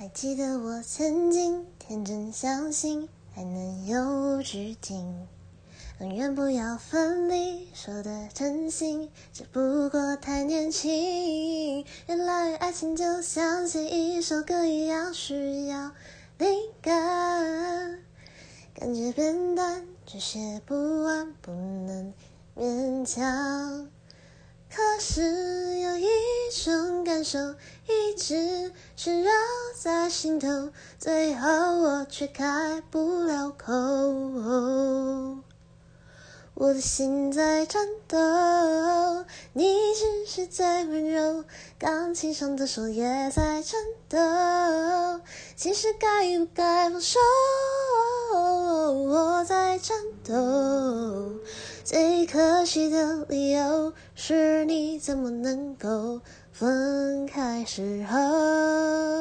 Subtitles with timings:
[0.00, 5.28] 还记得我曾经天真相信还能有止境，
[6.00, 11.84] 永远不要分离，说的真心，只不过太年轻。
[12.06, 15.92] 原来爱情就像写一首歌一样，需要
[16.38, 16.48] 灵
[16.80, 17.98] 感，
[18.72, 22.14] 感觉变淡，却写不完，不能
[22.56, 23.86] 勉强。
[24.70, 25.69] 可是
[26.50, 27.38] 种感受
[27.86, 29.30] 一直缠绕
[29.78, 33.72] 在心头，最后我却开不了口。
[36.54, 38.18] 我的心在颤抖，
[39.54, 41.44] 你只是在温柔，
[41.78, 44.18] 钢琴上的手也在颤抖。
[45.56, 47.18] 其实该不该放手？
[48.34, 50.34] 我在颤抖。
[51.90, 56.20] 最可惜的理由是你怎么能够
[56.52, 59.19] 分开时候？